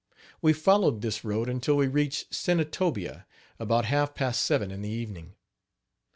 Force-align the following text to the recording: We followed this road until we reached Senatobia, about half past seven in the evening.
We 0.41 0.51
followed 0.51 1.01
this 1.03 1.23
road 1.23 1.47
until 1.47 1.75
we 1.77 1.85
reached 1.85 2.33
Senatobia, 2.33 3.27
about 3.59 3.85
half 3.85 4.15
past 4.15 4.41
seven 4.43 4.71
in 4.71 4.81
the 4.81 4.89
evening. 4.89 5.35